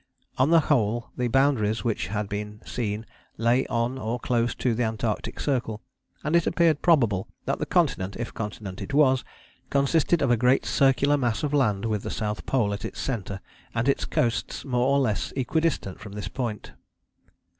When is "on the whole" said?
0.39-1.11